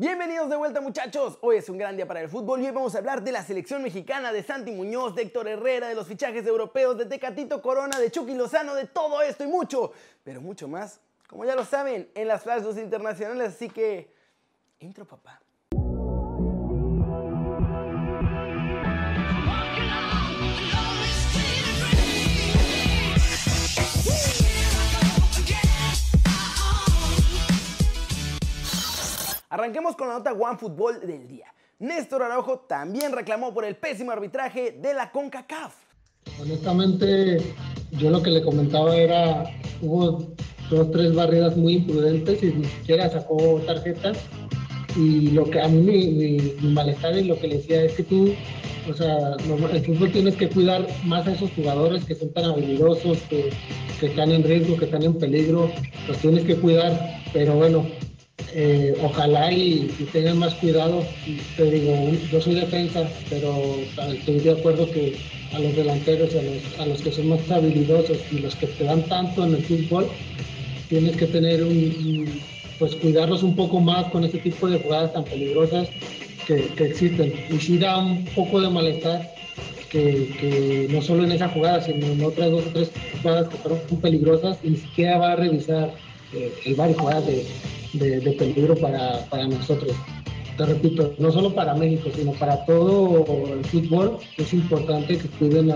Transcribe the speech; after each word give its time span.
Bienvenidos 0.00 0.48
de 0.48 0.54
vuelta 0.54 0.80
muchachos, 0.80 1.38
hoy 1.40 1.56
es 1.56 1.68
un 1.68 1.76
gran 1.76 1.96
día 1.96 2.06
para 2.06 2.20
el 2.20 2.28
fútbol 2.28 2.60
y 2.60 2.66
hoy 2.66 2.70
vamos 2.70 2.94
a 2.94 2.98
hablar 2.98 3.20
de 3.20 3.32
la 3.32 3.42
selección 3.42 3.82
mexicana, 3.82 4.32
de 4.32 4.44
Santi 4.44 4.70
Muñoz, 4.70 5.16
de 5.16 5.22
Héctor 5.22 5.48
Herrera, 5.48 5.88
de 5.88 5.96
los 5.96 6.06
fichajes 6.06 6.46
europeos, 6.46 6.96
de 6.96 7.06
Tecatito 7.06 7.60
Corona, 7.60 7.98
de 7.98 8.08
Chucky 8.08 8.34
Lozano, 8.34 8.76
de 8.76 8.86
todo 8.86 9.20
esto 9.22 9.42
y 9.42 9.48
mucho, 9.48 9.90
pero 10.22 10.40
mucho 10.40 10.68
más, 10.68 11.00
como 11.26 11.44
ya 11.44 11.56
lo 11.56 11.64
saben, 11.64 12.08
en 12.14 12.28
las 12.28 12.44
flashes 12.44 12.78
internacionales, 12.78 13.54
así 13.56 13.68
que... 13.68 14.14
Intro 14.78 15.04
papá. 15.04 15.42
Arranquemos 29.58 29.96
con 29.96 30.06
la 30.06 30.14
nota 30.14 30.32
One 30.32 30.56
Fútbol 30.56 31.00
del 31.00 31.26
día. 31.26 31.52
Néstor 31.80 32.22
Araujo 32.22 32.60
también 32.60 33.10
reclamó 33.10 33.52
por 33.52 33.64
el 33.64 33.74
pésimo 33.74 34.12
arbitraje 34.12 34.78
de 34.80 34.94
la 34.94 35.10
CONCACAF. 35.10 35.74
Honestamente, 36.40 37.38
yo 37.90 38.10
lo 38.10 38.22
que 38.22 38.30
le 38.30 38.40
comentaba 38.40 38.94
era, 38.94 39.42
hubo 39.82 40.28
dos, 40.70 40.90
tres 40.92 41.12
barridas 41.12 41.56
muy 41.56 41.74
imprudentes 41.74 42.40
y 42.40 42.52
ni 42.52 42.66
siquiera 42.66 43.10
sacó 43.10 43.60
tarjetas. 43.66 44.18
Y 44.94 45.32
lo 45.32 45.50
que 45.50 45.60
a 45.60 45.66
mí 45.66 45.80
mi, 45.80 46.70
malestar 46.70 47.16
y 47.16 47.24
lo 47.24 47.36
que 47.40 47.48
le 47.48 47.56
decía 47.56 47.82
es 47.82 47.94
que 47.94 48.04
tú, 48.04 48.32
o 48.88 48.94
sea, 48.94 49.32
el 49.72 49.84
fútbol 49.84 50.12
tienes 50.12 50.36
que 50.36 50.48
cuidar 50.48 50.86
más 51.04 51.26
a 51.26 51.32
esos 51.32 51.50
jugadores 51.54 52.04
que 52.04 52.14
son 52.14 52.32
tan 52.32 52.44
habilidosos, 52.44 53.18
que 53.28 53.50
están 54.00 54.30
en 54.30 54.44
riesgo, 54.44 54.76
que 54.76 54.84
están 54.84 55.02
en 55.02 55.18
peligro, 55.18 55.68
los 56.06 56.16
tienes 56.18 56.44
que 56.44 56.54
cuidar. 56.54 56.96
Pero 57.32 57.56
bueno, 57.56 57.84
eh, 58.54 58.94
ojalá 59.02 59.52
y, 59.52 59.88
tengan 60.12 60.38
más 60.38 60.54
cuidado. 60.54 61.04
Te 61.56 61.70
digo, 61.70 62.10
yo 62.30 62.40
soy 62.40 62.54
defensa, 62.54 63.08
pero 63.28 63.76
estoy 64.12 64.40
de 64.40 64.52
acuerdo 64.52 64.90
que 64.90 65.16
a 65.52 65.58
los 65.58 65.74
delanteros, 65.76 66.34
a 66.34 66.42
los, 66.42 66.80
a 66.80 66.86
los 66.86 67.02
que 67.02 67.12
son 67.12 67.28
más 67.28 67.50
habilidosos 67.50 68.18
y 68.30 68.38
los 68.38 68.54
que 68.56 68.66
te 68.66 68.84
dan 68.84 69.02
tanto 69.04 69.44
en 69.44 69.54
el 69.54 69.62
fútbol, 69.62 70.08
tienes 70.88 71.16
que 71.16 71.26
tener 71.26 71.62
un, 71.62 72.40
pues 72.78 72.94
cuidarlos 72.96 73.42
un 73.42 73.56
poco 73.56 73.80
más 73.80 74.06
con 74.10 74.24
ese 74.24 74.38
tipo 74.38 74.68
de 74.68 74.78
jugadas 74.78 75.12
tan 75.12 75.24
peligrosas 75.24 75.88
que, 76.46 76.70
existen. 76.78 77.32
Y 77.50 77.58
sí 77.58 77.78
da 77.78 77.98
un 77.98 78.24
poco 78.26 78.60
de 78.60 78.70
malestar 78.70 79.34
que, 79.90 80.86
no 80.90 81.02
solo 81.02 81.24
en 81.24 81.32
esa 81.32 81.48
jugada, 81.48 81.80
sino 81.80 82.06
en 82.06 82.24
otras 82.24 82.50
dos 82.50 82.66
o 82.66 82.70
tres 82.70 82.90
jugadas 83.22 83.48
que 83.48 83.56
fueron 83.56 83.80
peligrosas 84.00 84.58
ni 84.62 84.76
siquiera 84.76 85.18
va 85.18 85.32
a 85.32 85.36
revisar 85.36 85.94
eh, 86.34 86.52
el 86.64 86.74
bar 86.74 86.94
jugadas 86.94 87.26
de 87.26 87.46
de, 87.92 88.32
peligro 88.32 88.74
para, 88.76 89.20
para, 89.30 89.46
nosotros. 89.46 89.92
Te 90.56 90.66
repito, 90.66 91.14
no 91.18 91.30
solo 91.30 91.54
para 91.54 91.74
México, 91.74 92.10
sino 92.14 92.32
para 92.32 92.64
todo 92.64 93.24
el 93.52 93.64
fútbol, 93.66 94.18
es 94.36 94.52
importante 94.52 95.16
que 95.16 95.28
cuiden 95.38 95.72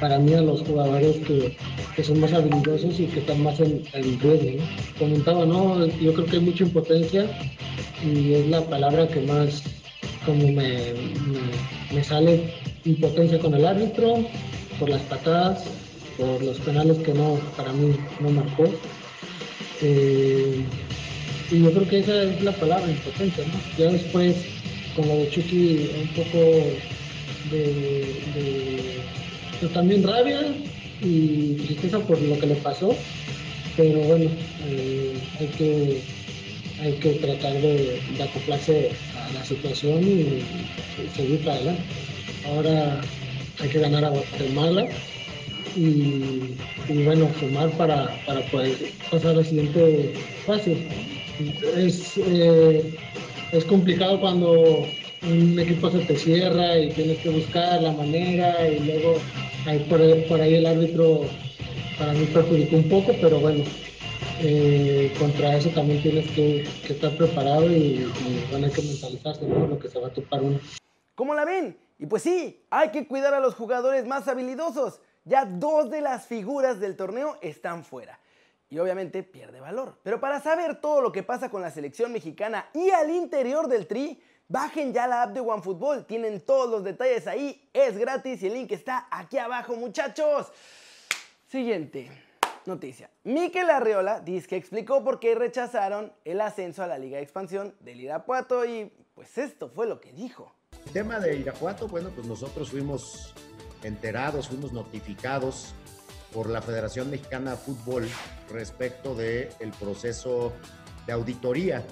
para 0.00 0.18
mí 0.18 0.34
a 0.34 0.42
los 0.42 0.62
jugadores 0.62 1.16
que, 1.18 1.56
que, 1.94 2.04
son 2.04 2.20
más 2.20 2.32
habilidosos 2.32 2.98
y 2.98 3.06
que 3.06 3.20
están 3.20 3.42
más 3.42 3.58
en, 3.60 3.82
en 3.92 4.20
riesgo. 4.20 4.64
Comentaba, 4.98 5.44
¿no? 5.44 5.86
Yo 5.86 6.12
creo 6.14 6.26
que 6.26 6.36
hay 6.36 6.42
mucha 6.42 6.64
impotencia 6.64 7.26
y 8.04 8.34
es 8.34 8.48
la 8.48 8.62
palabra 8.62 9.06
que 9.08 9.20
más 9.22 9.62
como 10.26 10.48
me, 10.48 10.94
me, 11.92 12.04
sale 12.04 12.52
impotencia 12.84 13.38
con 13.38 13.54
el 13.54 13.66
árbitro, 13.66 14.24
por 14.78 14.88
las 14.88 15.02
patadas, 15.02 15.64
por 16.16 16.42
los 16.42 16.58
penales 16.58 16.98
que 16.98 17.12
no, 17.12 17.38
para 17.56 17.72
mí 17.72 17.94
no 18.20 18.30
marcó. 18.30 18.64
Eh, 19.80 20.64
y 21.52 21.62
yo 21.62 21.70
creo 21.70 21.86
que 21.86 21.98
esa 21.98 22.22
es 22.22 22.42
la 22.42 22.52
palabra, 22.52 22.90
impotencia, 22.90 23.44
¿no? 23.44 23.52
Ya 23.76 23.92
después, 23.92 24.36
con 24.96 25.06
lo 25.06 25.16
de 25.18 25.28
Chucky, 25.28 25.90
un 26.00 26.08
poco 26.08 26.38
de, 27.50 28.06
pues 29.60 29.72
también 29.74 30.02
rabia 30.02 30.40
y 31.02 31.54
tristeza 31.66 31.98
por 32.00 32.20
lo 32.22 32.38
que 32.38 32.46
le 32.46 32.54
pasó, 32.56 32.96
pero 33.76 33.98
bueno, 34.00 34.30
eh, 34.66 35.12
hay, 35.38 35.46
que, 35.48 36.00
hay 36.80 36.92
que 36.94 37.10
tratar 37.14 37.52
de, 37.60 38.00
acoplarse 38.22 38.90
a 39.14 39.32
la 39.34 39.44
situación 39.44 40.02
y, 40.02 40.42
seguir 41.14 41.40
para 41.40 41.56
adelante. 41.56 41.82
Ahora 42.46 43.00
hay 43.60 43.68
que 43.68 43.78
ganar 43.78 44.06
a 44.06 44.08
Guatemala 44.08 44.86
y, 45.76 47.02
bueno, 47.04 47.28
sumar 47.38 47.70
para, 47.72 48.08
para 48.24 48.40
poder 48.46 48.74
pasar 49.10 49.36
al 49.36 49.44
siguiente 49.44 50.14
fase 50.46 50.76
es, 51.76 52.16
eh, 52.16 52.94
es 53.52 53.64
complicado 53.64 54.20
cuando 54.20 54.86
un 55.22 55.58
equipo 55.58 55.90
se 55.90 56.00
te 56.00 56.16
cierra 56.16 56.78
y 56.78 56.90
tienes 56.90 57.18
que 57.18 57.30
buscar 57.30 57.80
la 57.80 57.92
manera 57.92 58.68
y 58.68 58.80
luego 58.80 59.18
por, 60.28 60.40
ahí 60.40 60.54
el 60.54 60.66
árbitro 60.66 61.22
para 61.98 62.12
mí 62.12 62.26
perjudicó 62.26 62.76
un 62.76 62.88
poco, 62.88 63.12
pero 63.20 63.38
bueno, 63.38 63.62
eh, 64.40 65.12
contra 65.18 65.56
eso 65.56 65.68
también 65.70 66.02
tienes 66.02 66.28
que, 66.32 66.62
estar 66.88 67.16
preparado 67.16 67.70
y, 67.70 68.10
van 68.52 68.64
a 68.64 68.70
que 68.70 68.82
mentalizarse 68.82 69.46
¿no? 69.46 69.66
lo 69.66 69.78
que 69.78 69.88
se 69.88 70.00
va 70.00 70.08
a 70.08 70.12
topar 70.12 70.42
uno. 70.42 70.58
¿Cómo 71.14 71.34
la 71.34 71.44
ven? 71.44 71.76
Y 71.98 72.06
pues 72.06 72.22
sí, 72.22 72.64
hay 72.70 72.90
que 72.90 73.06
cuidar 73.06 73.34
a 73.34 73.40
los 73.40 73.54
jugadores 73.54 74.06
más 74.06 74.26
habilidosos. 74.26 75.00
Ya 75.24 75.44
dos 75.44 75.90
de 75.90 76.00
las 76.00 76.26
figuras 76.26 76.80
del 76.80 76.96
torneo 76.96 77.38
están 77.40 77.84
fuera 77.84 78.18
y 78.72 78.78
obviamente 78.78 79.22
pierde 79.22 79.60
valor. 79.60 79.98
Pero 80.02 80.18
para 80.18 80.40
saber 80.40 80.80
todo 80.80 81.02
lo 81.02 81.12
que 81.12 81.22
pasa 81.22 81.50
con 81.50 81.60
la 81.60 81.70
selección 81.70 82.10
mexicana 82.10 82.70
y 82.72 82.88
al 82.88 83.10
interior 83.10 83.68
del 83.68 83.86
tri, 83.86 84.18
bajen 84.48 84.94
ya 84.94 85.06
la 85.06 85.24
app 85.24 85.34
de 85.34 85.40
OneFootball. 85.40 86.06
Tienen 86.06 86.40
todos 86.40 86.70
los 86.70 86.82
detalles 86.82 87.26
ahí, 87.26 87.68
es 87.74 87.98
gratis 87.98 88.42
y 88.42 88.46
el 88.46 88.54
link 88.54 88.72
está 88.72 89.08
aquí 89.10 89.36
abajo, 89.36 89.76
muchachos. 89.76 90.50
Siguiente 91.46 92.10
noticia. 92.64 93.10
Mikel 93.24 93.68
Arriola 93.68 94.20
dice 94.20 94.48
que 94.48 94.56
explicó 94.56 95.04
por 95.04 95.20
qué 95.20 95.34
rechazaron 95.34 96.10
el 96.24 96.40
ascenso 96.40 96.82
a 96.82 96.86
la 96.86 96.96
Liga 96.96 97.18
de 97.18 97.24
Expansión 97.24 97.74
del 97.80 98.00
Irapuato 98.00 98.64
y 98.64 98.90
pues 99.14 99.36
esto 99.36 99.68
fue 99.68 99.86
lo 99.86 100.00
que 100.00 100.14
dijo. 100.14 100.50
El 100.86 100.92
tema 100.94 101.20
de 101.20 101.36
Irapuato, 101.36 101.88
bueno, 101.88 102.08
pues 102.14 102.26
nosotros 102.26 102.70
fuimos 102.70 103.34
enterados, 103.82 104.48
fuimos 104.48 104.72
notificados 104.72 105.74
por 106.32 106.48
la 106.48 106.62
Federación 106.62 107.10
Mexicana 107.10 107.52
de 107.52 107.56
Fútbol 107.58 108.08
respecto 108.50 109.14
del 109.14 109.48
el 109.60 109.70
proceso 109.70 110.52
de 111.06 111.12
auditoría 111.12 111.84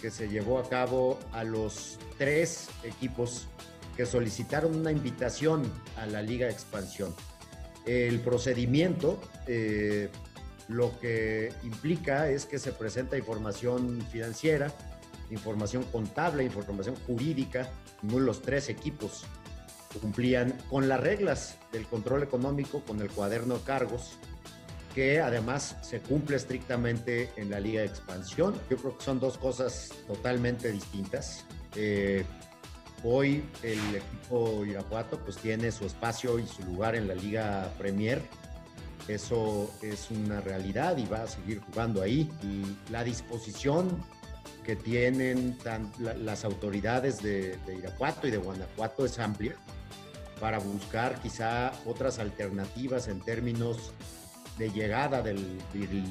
que 0.00 0.10
se 0.10 0.28
llevó 0.28 0.58
a 0.58 0.68
cabo 0.68 1.18
a 1.32 1.44
los 1.44 1.98
tres 2.18 2.68
equipos 2.82 3.48
que 3.96 4.06
solicitaron 4.06 4.76
una 4.76 4.90
invitación 4.90 5.62
a 5.96 6.06
la 6.06 6.22
Liga 6.22 6.46
de 6.46 6.52
Expansión. 6.52 7.14
El 7.86 8.20
procedimiento 8.20 9.20
eh, 9.46 10.08
lo 10.68 10.98
que 10.98 11.52
implica 11.62 12.30
es 12.30 12.46
que 12.46 12.58
se 12.58 12.72
presenta 12.72 13.18
información 13.18 14.00
financiera, 14.10 14.72
información 15.30 15.84
contable, 15.84 16.44
información 16.44 16.96
jurídica, 17.06 17.68
los 18.02 18.42
tres 18.42 18.68
equipos 18.68 19.24
cumplían 19.98 20.56
con 20.70 20.88
las 20.88 21.00
reglas 21.00 21.56
del 21.72 21.86
control 21.86 22.22
económico, 22.22 22.80
con 22.80 23.00
el 23.00 23.10
cuaderno 23.10 23.58
de 23.58 23.64
cargos, 23.64 24.18
que 24.94 25.20
además 25.20 25.76
se 25.82 26.00
cumple 26.00 26.36
estrictamente 26.36 27.30
en 27.36 27.50
la 27.50 27.60
Liga 27.60 27.80
de 27.80 27.86
Expansión. 27.86 28.54
Yo 28.68 28.76
creo 28.76 28.98
que 28.98 29.04
son 29.04 29.20
dos 29.20 29.38
cosas 29.38 29.90
totalmente 30.06 30.70
distintas. 30.70 31.44
Eh, 31.76 32.24
hoy 33.02 33.44
el 33.62 33.96
equipo 33.96 34.64
Irapuato 34.64 35.18
pues 35.18 35.38
tiene 35.38 35.72
su 35.72 35.86
espacio 35.86 36.38
y 36.38 36.46
su 36.46 36.62
lugar 36.64 36.94
en 36.94 37.08
la 37.08 37.14
Liga 37.14 37.72
Premier. 37.78 38.22
Eso 39.08 39.72
es 39.82 40.10
una 40.10 40.40
realidad 40.40 40.96
y 40.96 41.06
va 41.06 41.22
a 41.22 41.26
seguir 41.26 41.60
jugando 41.60 42.02
ahí. 42.02 42.30
Y 42.42 42.92
la 42.92 43.02
disposición 43.02 43.88
que 44.62 44.76
tienen 44.76 45.58
las 45.98 46.44
autoridades 46.44 47.20
de, 47.20 47.56
de 47.66 47.76
Irapuato 47.76 48.28
y 48.28 48.30
de 48.30 48.36
Guanajuato 48.36 49.04
es 49.04 49.18
amplia 49.18 49.56
para 50.42 50.58
buscar 50.58 51.20
quizá 51.20 51.70
otras 51.86 52.18
alternativas 52.18 53.06
en 53.06 53.20
términos 53.20 53.92
de 54.58 54.72
llegada 54.72 55.22
del, 55.22 55.56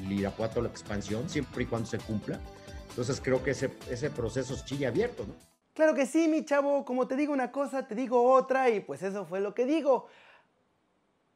Irapuato 0.08 0.60
a 0.60 0.62
la 0.62 0.70
expansión, 0.70 1.28
siempre 1.28 1.64
y 1.64 1.66
cuando 1.66 1.86
se 1.86 1.98
cumpla. 1.98 2.40
Entonces 2.88 3.20
creo 3.22 3.44
que 3.44 3.50
ese, 3.50 3.70
ese 3.90 4.08
proceso 4.08 4.56
sigue 4.56 4.86
abierto, 4.86 5.26
¿no? 5.26 5.34
Claro 5.74 5.94
que 5.94 6.06
sí, 6.06 6.28
mi 6.28 6.46
chavo, 6.46 6.82
como 6.86 7.06
te 7.06 7.14
digo 7.14 7.30
una 7.34 7.52
cosa, 7.52 7.86
te 7.86 7.94
digo 7.94 8.32
otra 8.32 8.70
y 8.70 8.80
pues 8.80 9.02
eso 9.02 9.26
fue 9.26 9.38
lo 9.40 9.52
que 9.52 9.66
digo. 9.66 10.08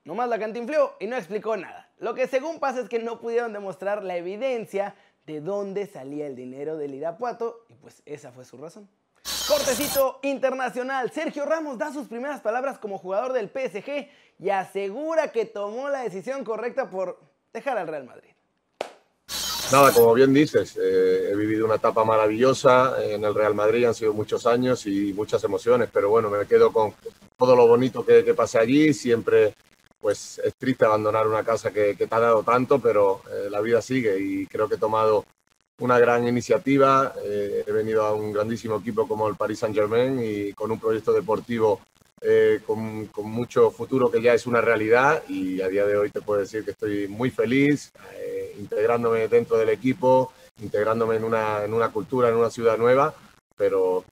Nomás 0.04 0.30
la 0.30 0.38
cantinfleó 0.38 0.94
y 0.98 1.06
no 1.06 1.16
explicó 1.16 1.54
nada. 1.54 1.90
Lo 1.98 2.14
que 2.14 2.26
según 2.26 2.60
pasa 2.60 2.80
es 2.80 2.88
que 2.88 2.98
no 2.98 3.20
pudieron 3.20 3.52
demostrar 3.52 4.04
la 4.04 4.16
evidencia 4.16 4.94
de 5.26 5.42
dónde 5.42 5.86
salía 5.86 6.26
el 6.26 6.34
dinero 6.34 6.78
del 6.78 6.94
Irapuato 6.94 7.66
y 7.68 7.74
pues 7.74 8.02
esa 8.06 8.32
fue 8.32 8.46
su 8.46 8.56
razón. 8.56 8.88
Cortecito 9.46 10.18
internacional. 10.22 11.12
Sergio 11.12 11.44
Ramos 11.44 11.78
da 11.78 11.92
sus 11.92 12.08
primeras 12.08 12.40
palabras 12.40 12.78
como 12.78 12.98
jugador 12.98 13.32
del 13.32 13.48
PSG 13.48 14.08
y 14.40 14.50
asegura 14.50 15.30
que 15.30 15.44
tomó 15.44 15.88
la 15.88 16.02
decisión 16.02 16.44
correcta 16.44 16.90
por 16.90 17.20
dejar 17.52 17.78
al 17.78 17.86
Real 17.86 18.04
Madrid. 18.04 18.30
Nada, 19.70 19.92
como 19.92 20.14
bien 20.14 20.32
dices, 20.34 20.76
eh, 20.76 21.30
he 21.30 21.36
vivido 21.36 21.64
una 21.64 21.76
etapa 21.76 22.04
maravillosa 22.04 22.96
en 23.04 23.24
el 23.24 23.34
Real 23.34 23.54
Madrid, 23.54 23.84
han 23.84 23.94
sido 23.94 24.12
muchos 24.12 24.46
años 24.46 24.86
y 24.86 25.12
muchas 25.12 25.42
emociones, 25.44 25.88
pero 25.92 26.08
bueno, 26.08 26.28
me 26.28 26.46
quedo 26.46 26.72
con 26.72 26.94
todo 27.36 27.54
lo 27.54 27.66
bonito 27.66 28.04
que, 28.04 28.24
que 28.24 28.34
pasé 28.34 28.58
allí, 28.58 28.92
siempre 28.94 29.54
pues 30.00 30.40
es 30.44 30.54
triste 30.54 30.84
abandonar 30.84 31.26
una 31.26 31.42
casa 31.42 31.72
que, 31.72 31.94
te 31.94 32.08
ha 32.10 32.20
dado 32.20 32.42
tanto, 32.42 32.78
pero 32.78 33.22
eh, 33.28 33.50
la 33.50 33.60
vida 33.60 33.82
sigue 33.82 34.18
y 34.20 34.46
creo 34.46 34.68
que 34.68 34.76
he 34.76 34.78
tomado 34.78 35.24
una 35.78 35.98
gran 35.98 36.26
iniciativa, 36.26 37.14
eh, 37.22 37.64
he 37.66 37.72
venido 37.72 38.04
a 38.04 38.14
un 38.14 38.32
grandísimo 38.32 38.76
equipo 38.76 39.06
como 39.06 39.28
el 39.28 39.36
Paris 39.36 39.58
Saint 39.58 39.74
Germain 39.74 40.18
y 40.22 40.52
con 40.54 40.70
un 40.70 40.80
proyecto 40.80 41.12
deportivo 41.12 41.80
eh, 42.22 42.60
con, 42.66 43.06
con, 43.06 43.30
mucho 43.30 43.70
futuro 43.70 44.10
que 44.10 44.22
ya 44.22 44.32
es 44.32 44.46
una 44.46 44.60
realidad. 44.60 45.22
Y 45.28 45.60
a 45.60 45.68
día 45.68 45.86
de 45.86 45.96
hoy 45.96 46.10
te 46.10 46.22
puedo 46.22 46.40
decir 46.40 46.64
que 46.64 46.70
estoy 46.70 47.08
muy 47.08 47.30
feliz 47.30 47.92
eh, 48.14 48.54
integrándome 48.58 49.28
dentro 49.28 49.58
del 49.58 49.68
equipo, 49.68 50.32
integrándome 50.62 51.16
en 51.16 51.24
una, 51.24 51.64
en 51.64 51.74
una 51.74 51.90
cultura, 51.90 52.30
en 52.30 52.36
una 52.36 52.50
ciudad 52.50 52.78
nueva, 52.78 53.14
pero 53.56 54.04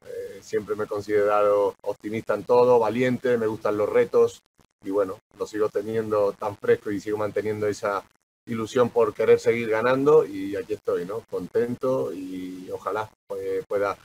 siempre 0.43 0.77
me 0.77 0.85
he 0.85 0.87
considerado 0.87 1.75
optimista 1.83 2.35
en 2.35 2.45
todo, 2.45 2.79
valiente, 2.79 3.39
me 3.39 3.47
gustan 3.47 3.79
los 3.79 3.89
retos. 3.89 4.43
Y 4.85 4.91
bueno, 4.91 5.19
lo 5.39 5.47
sigo 5.47 5.71
teniendo 5.71 6.33
tan 6.33 6.59
fresco 6.59 6.91
y 6.91 7.01
sigo 7.01 7.17
manteniendo 7.17 7.67
esa 7.67 8.05
ilusión 8.47 8.91
por 8.91 9.15
querer 9.15 9.41
seguir 9.41 9.71
ganando 9.71 10.27
y 10.27 10.57
aquí 10.57 10.75
estoy, 10.75 11.05
¿no? 11.05 11.21
Contento 11.31 12.13
y 12.13 12.69
ojalá 12.71 13.11
pues, 13.27 13.65
pueda 13.67 13.97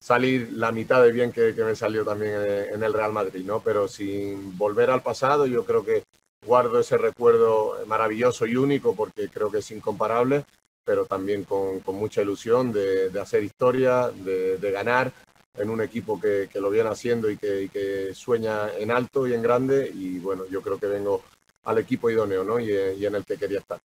salir 0.00 0.50
la 0.52 0.70
mitad 0.72 1.02
de 1.02 1.12
bien 1.12 1.32
que, 1.32 1.54
que, 1.54 1.64
me 1.64 1.74
salió 1.74 2.04
también 2.04 2.34
en 2.72 2.82
el 2.82 2.92
Real 2.92 3.12
Madrid, 3.12 3.44
¿no? 3.44 3.60
Pero 3.60 3.88
sin 3.88 4.56
volver 4.56 4.90
al 4.90 5.02
pasado, 5.02 5.46
yo 5.46 5.64
creo 5.64 5.84
que 5.84 6.04
guardo 6.46 6.80
ese 6.80 6.96
recuerdo 6.96 7.76
maravilloso 7.86 8.46
y 8.46 8.56
único 8.56 8.94
porque 8.94 9.28
creo 9.28 9.50
que 9.50 9.58
es 9.58 9.70
incomparable, 9.70 10.44
pero 10.84 11.04
también 11.04 11.44
con, 11.44 11.80
con 11.80 11.96
mucha 11.96 12.22
ilusión 12.22 12.72
de, 12.72 13.10
de, 13.10 13.20
hacer 13.20 13.42
historia, 13.42 14.08
de, 14.08 14.56
de, 14.56 14.70
ganar 14.70 15.12
en 15.54 15.68
un 15.68 15.82
equipo 15.82 16.20
que, 16.20 16.48
que 16.50 16.60
lo 16.60 16.70
viene 16.70 16.88
haciendo 16.88 17.30
y 17.30 17.36
que, 17.36 17.62
y 17.64 17.68
que, 17.68 18.14
sueña 18.14 18.72
en 18.78 18.90
alto 18.90 19.26
y 19.26 19.34
en 19.34 19.42
grande. 19.42 19.90
Y 19.92 20.18
bueno, 20.18 20.46
yo 20.46 20.62
creo 20.62 20.78
que 20.78 20.86
vengo 20.86 21.22
al 21.64 21.78
equipo 21.78 22.08
idóneo, 22.08 22.44
¿no? 22.44 22.58
Y, 22.58 22.70
y 22.70 23.04
en 23.04 23.16
el 23.16 23.24
que 23.24 23.36
quería 23.36 23.58
estar. 23.58 23.80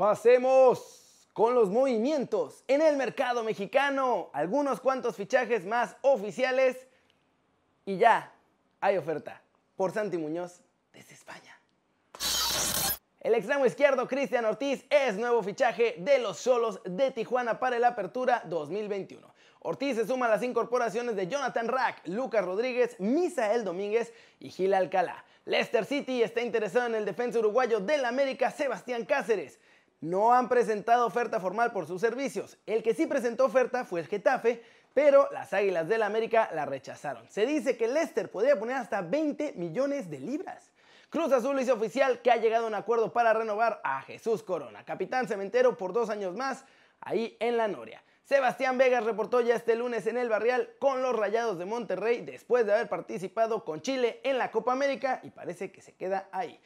Pasemos 0.00 1.28
con 1.34 1.54
los 1.54 1.68
movimientos 1.68 2.64
en 2.68 2.80
el 2.80 2.96
mercado 2.96 3.44
mexicano, 3.44 4.30
algunos 4.32 4.80
cuantos 4.80 5.14
fichajes 5.14 5.66
más 5.66 5.94
oficiales 6.00 6.86
y 7.84 7.98
ya 7.98 8.32
hay 8.80 8.96
oferta 8.96 9.42
por 9.76 9.92
Santi 9.92 10.16
Muñoz 10.16 10.62
desde 10.94 11.12
España. 11.12 11.60
El 13.20 13.34
extremo 13.34 13.66
izquierdo 13.66 14.08
Cristian 14.08 14.46
Ortiz 14.46 14.86
es 14.88 15.16
nuevo 15.16 15.42
fichaje 15.42 15.96
de 15.98 16.18
los 16.18 16.38
Solos 16.38 16.80
de 16.86 17.10
Tijuana 17.10 17.60
para 17.60 17.76
el 17.76 17.84
Apertura 17.84 18.42
2021. 18.46 19.34
Ortiz 19.58 19.96
se 19.96 20.06
suma 20.06 20.24
a 20.24 20.30
las 20.30 20.42
incorporaciones 20.42 21.14
de 21.14 21.26
Jonathan 21.26 21.68
Rack, 21.68 22.06
Lucas 22.06 22.42
Rodríguez, 22.42 22.96
Misael 23.00 23.64
Domínguez 23.64 24.14
y 24.38 24.48
Gil 24.48 24.72
Alcalá. 24.72 25.26
Leicester 25.44 25.84
City 25.84 26.22
está 26.22 26.40
interesado 26.40 26.86
en 26.86 26.94
el 26.94 27.04
defensa 27.04 27.38
uruguayo 27.38 27.80
del 27.80 28.06
América, 28.06 28.50
Sebastián 28.50 29.04
Cáceres 29.04 29.60
no 30.00 30.32
han 30.32 30.48
presentado 30.48 31.06
oferta 31.06 31.40
formal 31.40 31.72
por 31.72 31.86
sus 31.86 32.00
servicios. 32.00 32.58
El 32.66 32.82
que 32.82 32.94
sí 32.94 33.06
presentó 33.06 33.44
oferta 33.44 33.84
fue 33.84 34.00
el 34.00 34.06
Getafe, 34.06 34.62
pero 34.94 35.28
las 35.32 35.52
Águilas 35.52 35.88
del 35.88 36.00
la 36.00 36.06
América 36.06 36.50
la 36.54 36.66
rechazaron. 36.66 37.28
Se 37.28 37.46
dice 37.46 37.76
que 37.76 37.88
Leicester 37.88 38.30
podría 38.30 38.58
poner 38.58 38.76
hasta 38.76 39.02
20 39.02 39.52
millones 39.52 40.10
de 40.10 40.20
libras. 40.20 40.72
Cruz 41.10 41.32
Azul 41.32 41.60
hizo 41.60 41.74
oficial 41.74 42.22
que 42.22 42.30
ha 42.30 42.36
llegado 42.36 42.64
a 42.64 42.68
un 42.68 42.74
acuerdo 42.74 43.12
para 43.12 43.32
renovar 43.32 43.80
a 43.82 44.00
Jesús 44.02 44.42
Corona, 44.42 44.84
capitán 44.84 45.26
cementero 45.26 45.76
por 45.76 45.92
dos 45.92 46.08
años 46.08 46.36
más, 46.36 46.64
ahí 47.00 47.36
en 47.40 47.56
la 47.56 47.68
Noria. 47.68 48.02
Sebastián 48.22 48.78
Vegas 48.78 49.02
reportó 49.02 49.40
ya 49.40 49.56
este 49.56 49.74
lunes 49.74 50.06
en 50.06 50.16
el 50.16 50.28
Barrial 50.28 50.70
con 50.78 51.02
los 51.02 51.16
Rayados 51.16 51.58
de 51.58 51.64
Monterrey 51.64 52.20
después 52.20 52.64
de 52.64 52.72
haber 52.72 52.88
participado 52.88 53.64
con 53.64 53.82
Chile 53.82 54.20
en 54.22 54.38
la 54.38 54.52
Copa 54.52 54.70
América 54.70 55.18
y 55.24 55.30
parece 55.30 55.72
que 55.72 55.82
se 55.82 55.96
queda 55.96 56.28
ahí. 56.30 56.60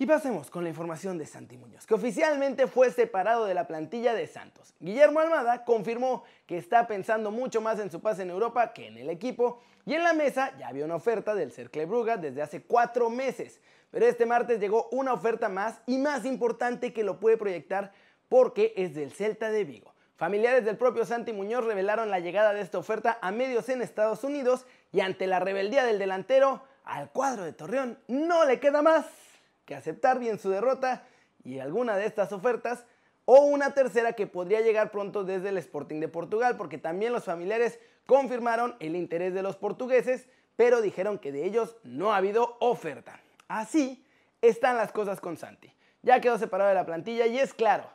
Y 0.00 0.06
pasemos 0.06 0.50
con 0.50 0.64
la 0.64 0.70
información 0.70 1.18
de 1.18 1.26
Santi 1.26 1.58
Muñoz, 1.58 1.86
que 1.86 1.92
oficialmente 1.92 2.66
fue 2.66 2.90
separado 2.90 3.44
de 3.44 3.52
la 3.52 3.66
plantilla 3.66 4.14
de 4.14 4.26
Santos. 4.26 4.72
Guillermo 4.80 5.20
Almada 5.20 5.66
confirmó 5.66 6.24
que 6.46 6.56
está 6.56 6.86
pensando 6.86 7.30
mucho 7.30 7.60
más 7.60 7.78
en 7.78 7.90
su 7.90 8.00
pase 8.00 8.22
en 8.22 8.30
Europa 8.30 8.72
que 8.72 8.86
en 8.86 8.96
el 8.96 9.10
equipo, 9.10 9.60
y 9.84 9.92
en 9.92 10.02
la 10.02 10.14
mesa 10.14 10.56
ya 10.58 10.68
había 10.68 10.86
una 10.86 10.94
oferta 10.94 11.34
del 11.34 11.52
Cercle 11.52 11.84
Bruga 11.84 12.16
desde 12.16 12.40
hace 12.40 12.62
cuatro 12.62 13.10
meses. 13.10 13.60
Pero 13.90 14.06
este 14.06 14.24
martes 14.24 14.58
llegó 14.58 14.88
una 14.90 15.12
oferta 15.12 15.50
más 15.50 15.82
y 15.86 15.98
más 15.98 16.24
importante 16.24 16.94
que 16.94 17.04
lo 17.04 17.20
puede 17.20 17.36
proyectar 17.36 17.92
porque 18.30 18.72
es 18.78 18.94
del 18.94 19.12
Celta 19.12 19.50
de 19.50 19.64
Vigo. 19.64 19.92
Familiares 20.16 20.64
del 20.64 20.78
propio 20.78 21.04
Santi 21.04 21.34
Muñoz 21.34 21.66
revelaron 21.66 22.08
la 22.08 22.20
llegada 22.20 22.54
de 22.54 22.62
esta 22.62 22.78
oferta 22.78 23.18
a 23.20 23.32
medios 23.32 23.68
en 23.68 23.82
Estados 23.82 24.24
Unidos 24.24 24.64
y 24.92 25.00
ante 25.00 25.26
la 25.26 25.40
rebeldía 25.40 25.84
del 25.84 25.98
delantero, 25.98 26.62
al 26.84 27.10
cuadro 27.10 27.44
de 27.44 27.52
Torreón 27.52 27.98
no 28.08 28.46
le 28.46 28.60
queda 28.60 28.80
más 28.80 29.04
que 29.70 29.76
aceptar 29.76 30.18
bien 30.18 30.36
su 30.36 30.50
derrota 30.50 31.04
y 31.44 31.60
alguna 31.60 31.96
de 31.96 32.04
estas 32.04 32.32
ofertas, 32.32 32.86
o 33.24 33.42
una 33.42 33.72
tercera 33.72 34.14
que 34.14 34.26
podría 34.26 34.62
llegar 34.62 34.90
pronto 34.90 35.22
desde 35.22 35.50
el 35.50 35.58
Sporting 35.58 36.00
de 36.00 36.08
Portugal, 36.08 36.56
porque 36.56 36.76
también 36.76 37.12
los 37.12 37.22
familiares 37.22 37.78
confirmaron 38.04 38.74
el 38.80 38.96
interés 38.96 39.32
de 39.32 39.44
los 39.44 39.54
portugueses, 39.54 40.28
pero 40.56 40.82
dijeron 40.82 41.20
que 41.20 41.30
de 41.30 41.44
ellos 41.44 41.76
no 41.84 42.12
ha 42.12 42.16
habido 42.16 42.56
oferta. 42.58 43.20
Así 43.46 44.04
están 44.42 44.76
las 44.76 44.90
cosas 44.90 45.20
con 45.20 45.36
Santi. 45.36 45.72
Ya 46.02 46.20
quedó 46.20 46.36
separado 46.36 46.70
de 46.70 46.74
la 46.74 46.84
plantilla 46.84 47.28
y 47.28 47.38
es 47.38 47.54
claro 47.54 47.88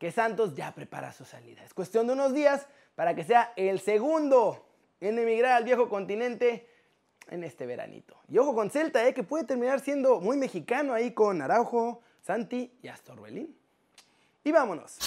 que 0.00 0.10
Santos 0.10 0.56
ya 0.56 0.74
prepara 0.74 1.12
su 1.12 1.24
salida. 1.24 1.62
Es 1.62 1.74
cuestión 1.74 2.08
de 2.08 2.14
unos 2.14 2.34
días 2.34 2.66
para 2.96 3.14
que 3.14 3.22
sea 3.22 3.52
el 3.54 3.78
segundo 3.78 4.66
en 5.00 5.16
emigrar 5.16 5.52
al 5.52 5.62
viejo 5.62 5.88
continente 5.88 6.68
en 7.30 7.44
este 7.44 7.66
veranito. 7.66 8.16
Y 8.28 8.38
ojo 8.38 8.54
con 8.54 8.70
Celta, 8.70 9.06
eh, 9.06 9.14
que 9.14 9.22
puede 9.22 9.44
terminar 9.44 9.80
siendo 9.80 10.20
muy 10.20 10.36
mexicano 10.36 10.92
ahí 10.92 11.12
con 11.12 11.40
Araujo, 11.40 12.02
Santi 12.20 12.72
y 12.82 12.88
Astorbelín. 12.88 13.56
Y 14.44 14.52
vámonos. 14.52 14.98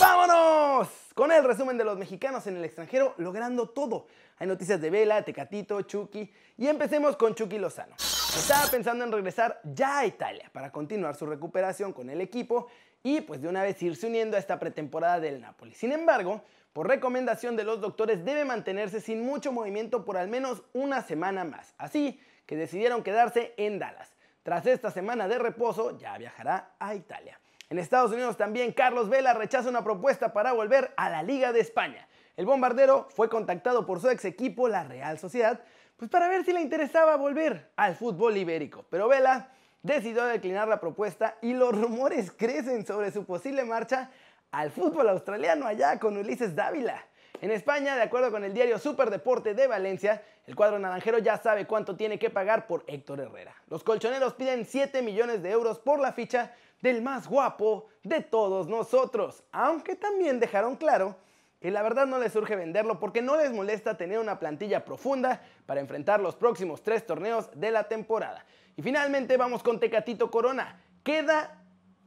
¡Vámonos! 0.00 0.88
Con 1.14 1.30
el 1.30 1.44
resumen 1.44 1.78
de 1.78 1.84
los 1.84 1.98
mexicanos 1.98 2.46
en 2.46 2.56
el 2.56 2.64
extranjero 2.64 3.14
logrando 3.18 3.68
todo. 3.68 4.06
Hay 4.38 4.46
noticias 4.46 4.80
de 4.80 4.90
Vela, 4.90 5.22
Tecatito, 5.24 5.80
Chucky. 5.82 6.32
Y 6.58 6.66
empecemos 6.66 7.16
con 7.16 7.34
Chucky 7.34 7.58
Lozano. 7.58 7.94
Estaba 7.98 8.66
pensando 8.70 9.04
en 9.04 9.12
regresar 9.12 9.60
ya 9.62 9.98
a 9.98 10.06
Italia 10.06 10.50
para 10.52 10.72
continuar 10.72 11.14
su 11.16 11.26
recuperación 11.26 11.92
con 11.92 12.08
el 12.08 12.20
equipo 12.20 12.68
y 13.02 13.20
pues 13.20 13.42
de 13.42 13.48
una 13.48 13.62
vez 13.62 13.82
irse 13.82 14.06
uniendo 14.06 14.36
a 14.36 14.40
esta 14.40 14.58
pretemporada 14.58 15.20
del 15.20 15.40
Napoli. 15.40 15.74
Sin 15.74 15.92
embargo, 15.92 16.42
por 16.72 16.88
recomendación 16.88 17.56
de 17.56 17.64
los 17.64 17.80
doctores 17.80 18.24
debe 18.24 18.44
mantenerse 18.44 19.00
sin 19.00 19.24
mucho 19.24 19.52
movimiento 19.52 20.04
por 20.04 20.16
al 20.16 20.28
menos 20.28 20.62
una 20.72 21.02
semana 21.02 21.44
más. 21.44 21.74
Así 21.78 22.20
que 22.46 22.56
decidieron 22.56 23.02
quedarse 23.02 23.54
en 23.56 23.78
Dallas. 23.78 24.14
Tras 24.42 24.66
esta 24.66 24.90
semana 24.90 25.28
de 25.28 25.38
reposo 25.38 25.98
ya 25.98 26.16
viajará 26.18 26.74
a 26.78 26.94
Italia. 26.94 27.38
En 27.68 27.78
Estados 27.78 28.12
Unidos 28.12 28.36
también 28.36 28.72
Carlos 28.72 29.08
Vela 29.08 29.34
rechaza 29.34 29.68
una 29.68 29.84
propuesta 29.84 30.32
para 30.32 30.52
volver 30.52 30.92
a 30.96 31.10
la 31.10 31.22
Liga 31.22 31.52
de 31.52 31.60
España. 31.60 32.08
El 32.36 32.46
bombardero 32.46 33.08
fue 33.10 33.28
contactado 33.28 33.86
por 33.86 34.00
su 34.00 34.08
ex 34.08 34.24
equipo, 34.24 34.68
la 34.68 34.84
Real 34.84 35.18
Sociedad, 35.18 35.60
pues 35.96 36.10
para 36.10 36.28
ver 36.28 36.44
si 36.44 36.52
le 36.52 36.60
interesaba 36.60 37.16
volver 37.16 37.70
al 37.76 37.94
fútbol 37.94 38.36
ibérico. 38.36 38.84
Pero 38.90 39.08
Vela 39.08 39.50
decidió 39.82 40.24
declinar 40.24 40.68
la 40.68 40.80
propuesta 40.80 41.36
y 41.42 41.54
los 41.54 41.78
rumores 41.78 42.32
crecen 42.36 42.86
sobre 42.86 43.10
su 43.10 43.24
posible 43.24 43.64
marcha 43.64 44.10
al 44.52 44.70
fútbol 44.70 45.08
australiano 45.08 45.66
allá 45.66 45.98
con 45.98 46.16
Ulises 46.16 46.54
Dávila. 46.54 47.02
En 47.40 47.50
España, 47.50 47.96
de 47.96 48.02
acuerdo 48.02 48.30
con 48.30 48.44
el 48.44 48.54
diario 48.54 48.78
Superdeporte 48.78 49.54
de 49.54 49.66
Valencia, 49.66 50.22
el 50.46 50.54
cuadro 50.54 50.78
naranjero 50.78 51.18
ya 51.18 51.38
sabe 51.38 51.66
cuánto 51.66 51.96
tiene 51.96 52.18
que 52.18 52.30
pagar 52.30 52.66
por 52.66 52.84
Héctor 52.86 53.20
Herrera. 53.20 53.54
Los 53.68 53.82
colchoneros 53.82 54.34
piden 54.34 54.64
7 54.64 55.02
millones 55.02 55.42
de 55.42 55.50
euros 55.50 55.80
por 55.80 55.98
la 55.98 56.12
ficha 56.12 56.54
del 56.82 57.02
más 57.02 57.26
guapo 57.26 57.88
de 58.04 58.20
todos 58.20 58.68
nosotros, 58.68 59.42
aunque 59.52 59.96
también 59.96 60.38
dejaron 60.38 60.76
claro 60.76 61.16
que 61.60 61.70
la 61.70 61.82
verdad 61.82 62.06
no 62.06 62.18
les 62.18 62.32
surge 62.32 62.54
venderlo 62.54 63.00
porque 63.00 63.22
no 63.22 63.36
les 63.36 63.52
molesta 63.52 63.96
tener 63.96 64.18
una 64.18 64.38
plantilla 64.38 64.84
profunda 64.84 65.40
para 65.64 65.80
enfrentar 65.80 66.20
los 66.20 66.36
próximos 66.36 66.82
tres 66.82 67.06
torneos 67.06 67.48
de 67.54 67.70
la 67.70 67.84
temporada. 67.84 68.44
Y 68.76 68.82
finalmente 68.82 69.36
vamos 69.36 69.62
con 69.62 69.80
Tecatito 69.80 70.30
Corona. 70.30 70.80
Queda 71.02 71.58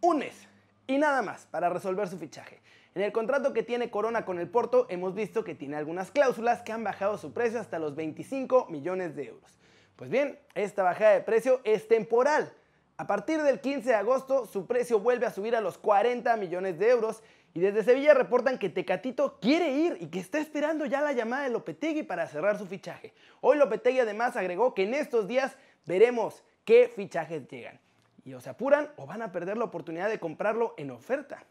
un 0.01 0.19
mes 0.19 0.47
y 0.87 0.97
nada 0.97 1.21
más 1.21 1.45
para 1.47 1.69
resolver 1.69 2.07
su 2.07 2.17
fichaje. 2.17 2.61
En 2.95 3.01
el 3.01 3.11
contrato 3.11 3.51
que 3.51 3.63
tiene 3.63 3.89
Corona 3.89 4.23
con 4.23 4.39
el 4.39 4.49
Porto 4.49 4.87
hemos 4.89 5.13
visto 5.13 5.43
que 5.43 5.55
tiene 5.55 5.75
algunas 5.75 6.11
cláusulas 6.11 6.61
que 6.61 6.71
han 6.71 6.83
bajado 6.83 7.17
su 7.17 7.33
precio 7.33 7.59
hasta 7.59 7.77
los 7.77 7.95
25 7.95 8.67
millones 8.69 9.15
de 9.15 9.27
euros. 9.27 9.59
Pues 9.95 10.09
bien, 10.09 10.39
esta 10.53 10.83
bajada 10.83 11.11
de 11.11 11.21
precio 11.21 11.59
es 11.63 11.87
temporal. 11.87 12.53
A 12.97 13.07
partir 13.07 13.41
del 13.41 13.59
15 13.59 13.89
de 13.89 13.95
agosto 13.95 14.45
su 14.45 14.65
precio 14.65 14.99
vuelve 14.99 15.25
a 15.25 15.31
subir 15.31 15.55
a 15.55 15.61
los 15.61 15.77
40 15.77 16.37
millones 16.37 16.79
de 16.79 16.89
euros 16.89 17.21
y 17.53 17.59
desde 17.59 17.83
Sevilla 17.83 18.13
reportan 18.13 18.57
que 18.57 18.69
Tecatito 18.69 19.39
quiere 19.41 19.71
ir 19.71 19.97
y 19.99 20.07
que 20.07 20.19
está 20.19 20.39
esperando 20.39 20.85
ya 20.85 21.01
la 21.01 21.11
llamada 21.11 21.43
de 21.43 21.49
Lopetegui 21.49 22.03
para 22.03 22.27
cerrar 22.27 22.57
su 22.57 22.65
fichaje. 22.65 23.13
Hoy 23.41 23.57
Lopetegui 23.57 23.99
además 23.99 24.37
agregó 24.37 24.73
que 24.73 24.83
en 24.83 24.93
estos 24.93 25.27
días 25.27 25.57
veremos 25.85 26.43
qué 26.63 26.91
fichajes 26.95 27.47
llegan 27.47 27.79
y 28.25 28.33
o 28.33 28.41
se 28.41 28.49
apuran 28.49 28.91
o 28.97 29.05
van 29.05 29.21
a 29.21 29.31
perder 29.31 29.57
la 29.57 29.65
oportunidad 29.65 30.09
de 30.09 30.19
comprarlo 30.19 30.73
en 30.77 30.91
oferta. 30.91 31.43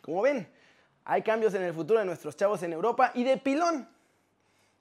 como 0.00 0.22
ven, 0.22 0.48
hay 1.04 1.22
cambios 1.22 1.54
en 1.54 1.62
el 1.62 1.74
futuro 1.74 2.00
de 2.00 2.06
nuestros 2.06 2.36
chavos 2.36 2.62
en 2.62 2.72
Europa 2.72 3.12
y 3.14 3.22
de 3.22 3.36
pilón. 3.36 3.88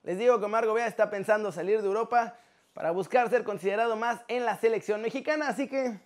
Les 0.03 0.17
digo 0.17 0.39
que 0.39 0.45
Omar 0.45 0.65
Gobea 0.65 0.87
está 0.87 1.11
pensando 1.11 1.51
salir 1.51 1.81
de 1.81 1.87
Europa 1.87 2.35
para 2.73 2.91
buscar 2.91 3.29
ser 3.29 3.43
considerado 3.43 3.95
más 3.95 4.21
en 4.27 4.45
la 4.45 4.57
selección 4.57 5.01
mexicana, 5.01 5.49
así 5.49 5.67
que 5.67 5.99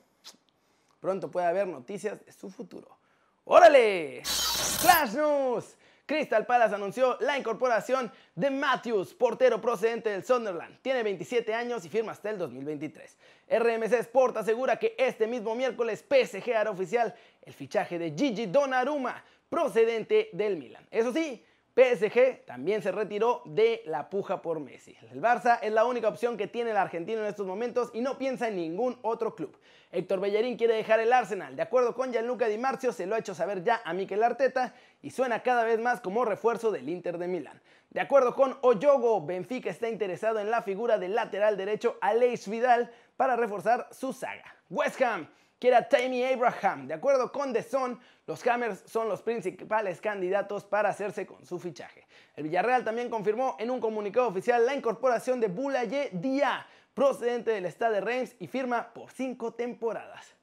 pronto 0.99 1.29
puede 1.31 1.45
haber 1.45 1.67
noticias 1.67 2.25
de 2.25 2.31
su 2.33 2.49
futuro. 2.49 2.97
¡Órale! 3.45 4.23
¡Flash 4.25 5.13
News! 5.13 5.77
Crystal 6.05 6.45
Palace 6.45 6.75
anunció 6.75 7.17
la 7.21 7.37
incorporación 7.37 8.11
de 8.35 8.51
Matthews, 8.51 9.13
portero 9.13 9.59
procedente 9.59 10.09
del 10.11 10.23
Sunderland. 10.23 10.79
Tiene 10.81 11.01
27 11.01 11.53
años 11.53 11.83
y 11.85 11.89
firma 11.89 12.11
hasta 12.11 12.29
el 12.29 12.37
2023. 12.37 13.17
RMC 13.49 13.93
Sport 13.93 14.37
asegura 14.37 14.77
que 14.77 14.95
este 14.97 15.25
mismo 15.25 15.55
miércoles 15.55 16.05
PSG 16.07 16.53
hará 16.53 16.69
oficial 16.69 17.15
el 17.41 17.53
fichaje 17.53 17.97
de 17.97 18.11
Gigi 18.11 18.45
Donnarumma, 18.45 19.23
procedente 19.49 20.29
del 20.31 20.57
Milan. 20.57 20.87
Eso 20.91 21.11
sí, 21.11 21.43
PSG 21.75 22.45
también 22.45 22.81
se 22.81 22.93
retiró 22.93 23.41
de 23.43 23.81
la 23.85 24.09
puja 24.09 24.41
por 24.41 24.61
Messi. 24.61 24.95
El 25.11 25.21
Barça 25.21 25.59
es 25.61 25.73
la 25.73 25.83
única 25.83 26.07
opción 26.07 26.37
que 26.37 26.47
tiene 26.47 26.71
el 26.71 26.77
argentino 26.77 27.19
en 27.19 27.27
estos 27.27 27.45
momentos 27.45 27.91
y 27.93 27.99
no 27.99 28.17
piensa 28.17 28.47
en 28.47 28.55
ningún 28.55 28.97
otro 29.01 29.35
club. 29.35 29.57
Héctor 29.91 30.21
Bellerín 30.21 30.55
quiere 30.55 30.75
dejar 30.75 31.01
el 31.01 31.11
Arsenal. 31.11 31.53
De 31.57 31.61
acuerdo 31.61 31.93
con 31.93 32.13
Gianluca 32.13 32.47
Di 32.47 32.57
Marzio, 32.57 32.93
se 32.93 33.05
lo 33.05 33.15
ha 33.15 33.19
hecho 33.19 33.35
saber 33.35 33.61
ya 33.61 33.81
a 33.83 33.91
Mikel 33.91 34.23
Arteta 34.23 34.73
y 35.01 35.11
suena 35.11 35.43
cada 35.43 35.65
vez 35.65 35.79
más 35.81 35.99
como 35.99 36.23
refuerzo 36.23 36.71
del 36.71 36.87
Inter 36.87 37.17
de 37.17 37.27
Milán. 37.27 37.61
De 37.89 37.99
acuerdo 37.99 38.35
con 38.35 38.57
Oyogo, 38.61 39.25
Benfica 39.25 39.69
está 39.69 39.89
interesado 39.89 40.39
en 40.39 40.49
la 40.49 40.61
figura 40.61 40.97
del 40.97 41.13
lateral 41.13 41.57
derecho 41.57 41.97
Aleix 41.99 42.47
Vidal 42.47 42.89
para 43.17 43.35
reforzar 43.35 43.89
su 43.91 44.13
saga. 44.13 44.55
West 44.69 45.01
Ham 45.01 45.27
que 45.65 45.69
era 45.69 45.89
Tammy 45.89 46.23
Abraham. 46.23 46.85
De 46.85 46.93
acuerdo 46.93 47.31
con 47.31 47.51
The 47.51 47.63
Sun, 47.63 47.99
los 48.27 48.45
Hammers 48.45 48.83
son 48.85 49.09
los 49.09 49.23
principales 49.23 49.99
candidatos 49.99 50.63
para 50.63 50.89
hacerse 50.89 51.25
con 51.25 51.43
su 51.43 51.57
fichaje. 51.57 52.05
El 52.35 52.43
Villarreal 52.43 52.83
también 52.83 53.09
confirmó 53.09 53.55
en 53.57 53.71
un 53.71 53.79
comunicado 53.79 54.27
oficial 54.27 54.63
la 54.63 54.75
incorporación 54.75 55.39
de 55.39 55.47
Boulaye 55.47 56.11
Dia, 56.13 56.67
procedente 56.93 57.49
del 57.49 57.65
Stade 57.65 57.95
de 57.95 58.01
Reims 58.01 58.35
y 58.37 58.45
firma 58.45 58.93
por 58.93 59.09
cinco 59.09 59.55
temporadas. 59.55 60.35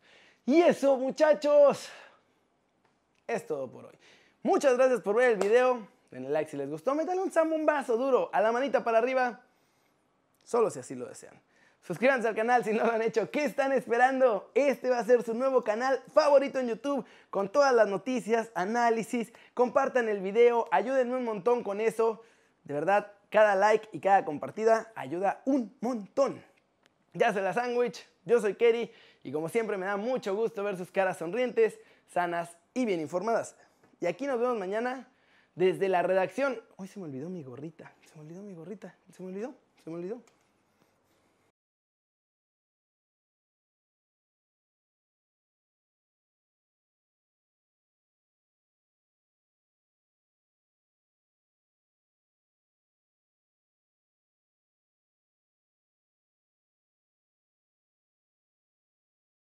Y 0.44 0.60
eso, 0.60 0.96
muchachos, 0.96 1.88
es 3.28 3.46
todo 3.46 3.70
por 3.70 3.84
hoy. 3.84 3.98
Muchas 4.42 4.76
gracias 4.76 5.02
por 5.02 5.14
ver 5.14 5.30
el 5.30 5.36
video. 5.36 5.86
Denle 6.10 6.30
like 6.30 6.50
si 6.50 6.56
les 6.56 6.68
gustó. 6.68 6.96
Métanle 6.96 7.22
un 7.22 7.30
zambombazo 7.30 7.96
duro 7.96 8.28
a 8.32 8.40
la 8.40 8.50
manita 8.50 8.82
para 8.82 8.98
arriba. 8.98 9.40
Solo 10.42 10.68
si 10.68 10.80
así 10.80 10.96
lo 10.96 11.06
desean. 11.06 11.40
Suscríbanse 11.82 12.28
al 12.28 12.36
canal 12.36 12.62
si 12.62 12.72
no 12.72 12.84
lo 12.84 12.92
han 12.92 13.02
hecho. 13.02 13.30
¿Qué 13.30 13.44
están 13.44 13.72
esperando? 13.72 14.52
Este 14.54 14.88
va 14.88 15.00
a 15.00 15.04
ser 15.04 15.22
su 15.24 15.34
nuevo 15.34 15.64
canal 15.64 16.00
favorito 16.14 16.60
en 16.60 16.68
YouTube 16.68 17.04
con 17.28 17.50
todas 17.50 17.74
las 17.74 17.88
noticias, 17.88 18.52
análisis. 18.54 19.32
Compartan 19.52 20.08
el 20.08 20.20
video, 20.20 20.68
ayúdenme 20.70 21.16
un 21.16 21.24
montón 21.24 21.64
con 21.64 21.80
eso. 21.80 22.22
De 22.62 22.72
verdad, 22.72 23.12
cada 23.30 23.56
like 23.56 23.88
y 23.90 23.98
cada 23.98 24.24
compartida 24.24 24.92
ayuda 24.94 25.42
un 25.44 25.76
montón. 25.80 26.40
Ya 27.14 27.32
se 27.32 27.40
la 27.40 27.52
sándwich, 27.52 28.06
yo 28.24 28.40
soy 28.40 28.54
Kerry 28.54 28.92
y 29.24 29.32
como 29.32 29.48
siempre 29.48 29.76
me 29.76 29.86
da 29.86 29.96
mucho 29.96 30.36
gusto 30.36 30.62
ver 30.62 30.76
sus 30.76 30.92
caras 30.92 31.18
sonrientes, 31.18 31.80
sanas 32.06 32.56
y 32.74 32.84
bien 32.84 33.00
informadas. 33.00 33.56
Y 33.98 34.06
aquí 34.06 34.28
nos 34.28 34.38
vemos 34.38 34.56
mañana 34.56 35.08
desde 35.56 35.88
la 35.88 36.02
redacción. 36.02 36.60
Hoy 36.76 36.86
se 36.86 37.00
me 37.00 37.06
olvidó 37.06 37.28
mi 37.28 37.42
gorrita, 37.42 37.92
se 38.06 38.14
me 38.14 38.20
olvidó 38.20 38.42
mi 38.42 38.54
gorrita, 38.54 38.94
se 39.10 39.20
me 39.22 39.30
olvidó, 39.30 39.54
se 39.82 39.90
me 39.90 39.96
olvidó. 39.96 40.22